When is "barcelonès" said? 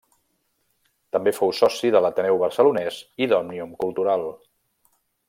2.45-2.97